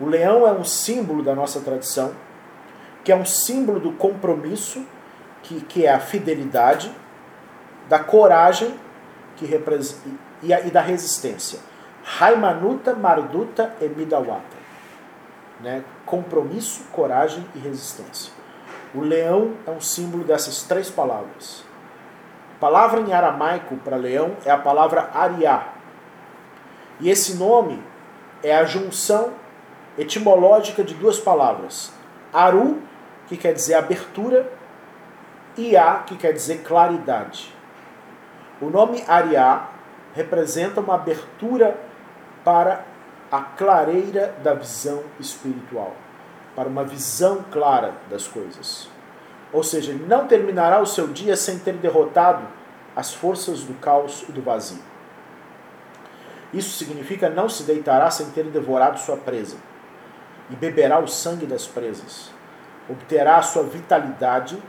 O 0.00 0.06
leão 0.06 0.46
é 0.46 0.52
um 0.52 0.64
símbolo 0.64 1.22
da 1.22 1.34
nossa 1.34 1.60
tradição, 1.60 2.12
que 3.02 3.10
é 3.10 3.16
um 3.16 3.24
símbolo 3.24 3.80
do 3.80 3.92
compromisso, 3.92 4.84
que, 5.42 5.60
que 5.62 5.86
é 5.86 5.92
a 5.92 5.98
fidelidade, 5.98 6.92
da 7.88 7.98
coragem 7.98 8.78
que 9.36 9.46
e, 10.42 10.52
e 10.52 10.70
da 10.70 10.80
resistência. 10.80 11.60
Raimanuta, 12.04 12.94
Marduta 12.94 13.74
e. 13.80 14.42
Né? 15.60 15.84
Compromisso, 16.06 16.84
coragem 16.92 17.44
e 17.54 17.58
resistência. 17.58 18.32
O 18.94 19.00
leão 19.00 19.54
é 19.66 19.70
um 19.70 19.80
símbolo 19.80 20.24
dessas 20.24 20.62
três 20.62 20.90
palavras. 20.90 21.64
A 22.56 22.60
palavra 22.60 23.00
em 23.00 23.12
aramaico 23.12 23.76
para 23.76 23.96
leão 23.96 24.36
é 24.44 24.50
a 24.50 24.58
palavra 24.58 25.10
ariá. 25.14 25.68
E 27.00 27.10
esse 27.10 27.36
nome 27.36 27.82
é 28.42 28.56
a 28.56 28.64
junção 28.64 29.32
etimológica 29.98 30.82
de 30.84 30.94
duas 30.94 31.18
palavras. 31.18 31.92
Aru, 32.32 32.80
que 33.26 33.36
quer 33.36 33.52
dizer 33.52 33.74
abertura, 33.74 34.50
e 35.56 35.76
A, 35.76 35.96
que 36.06 36.16
quer 36.16 36.32
dizer 36.32 36.62
claridade. 36.62 37.52
O 38.60 38.70
nome 38.70 39.04
Ariá 39.06 39.68
representa 40.14 40.80
uma 40.80 40.94
abertura 40.94 41.76
para 42.44 42.84
a 43.30 43.40
clareira 43.40 44.34
da 44.42 44.54
visão 44.54 45.02
espiritual, 45.20 45.94
para 46.56 46.68
uma 46.68 46.84
visão 46.84 47.44
clara 47.50 47.94
das 48.08 48.26
coisas. 48.26 48.88
Ou 49.52 49.62
seja, 49.62 49.92
ele 49.92 50.06
não 50.06 50.26
terminará 50.26 50.80
o 50.80 50.86
seu 50.86 51.08
dia 51.08 51.36
sem 51.36 51.58
ter 51.58 51.74
derrotado 51.74 52.46
as 52.94 53.12
forças 53.12 53.62
do 53.62 53.74
caos 53.74 54.24
e 54.28 54.32
do 54.32 54.42
vazio. 54.42 54.82
Isso 56.52 56.70
significa 56.78 57.28
não 57.28 57.48
se 57.48 57.64
deitará 57.64 58.10
sem 58.10 58.30
ter 58.30 58.44
devorado 58.44 58.98
sua 58.98 59.16
presa, 59.16 59.56
e 60.50 60.56
beberá 60.56 60.98
o 60.98 61.06
sangue 61.06 61.46
das 61.46 61.66
presas. 61.66 62.30
Obterá 62.88 63.36
a 63.36 63.42
sua 63.42 63.62
vitalidade 63.62 64.60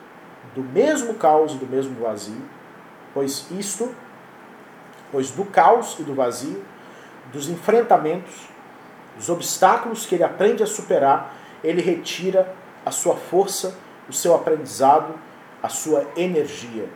do 0.54 0.62
mesmo 0.62 1.14
caos 1.16 1.54
e 1.54 1.58
do 1.58 1.68
mesmo 1.68 1.96
vazio, 2.02 2.42
pois 3.14 3.50
isto, 3.52 3.94
pois 5.12 5.32
do 5.32 5.46
caos 5.46 5.98
e 6.00 6.04
do 6.04 6.14
vazio, 6.14 6.64
dos 7.32 7.50
enfrentamentos, 7.50 8.48
dos 9.16 9.30
obstáculos 9.30 10.06
que 10.06 10.16
ele 10.16 10.24
aprende 10.24 10.64
a 10.64 10.68
superar, 10.68 11.34
ele 11.64 11.82
retira 11.82 12.54
a 12.86 12.92
sua 12.92 13.16
força, 13.16 13.76
o 14.08 14.14
seu 14.14 14.34
aprendizado, 14.34 15.14
a 15.62 15.70
sua 15.70 16.08
energia. 16.16 16.90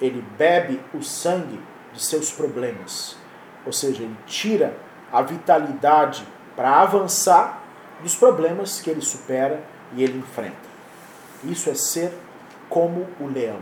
Ele 0.00 0.24
bebe 0.36 0.80
o 0.94 1.02
sangue 1.02 1.60
de 1.92 2.02
seus 2.02 2.32
problemas. 2.32 3.16
Ou 3.66 3.72
seja, 3.72 4.02
ele 4.02 4.16
tira 4.26 4.76
a 5.12 5.22
vitalidade 5.22 6.26
para 6.56 6.80
avançar 6.80 7.62
dos 8.02 8.14
problemas 8.14 8.80
que 8.80 8.90
ele 8.90 9.02
supera 9.02 9.62
e 9.94 10.02
ele 10.02 10.18
enfrenta. 10.18 10.56
Isso 11.44 11.70
é 11.70 11.74
ser 11.74 12.12
como 12.68 13.06
o 13.20 13.26
leão. 13.26 13.60